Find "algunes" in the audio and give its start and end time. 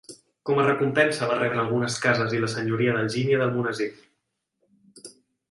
1.63-1.97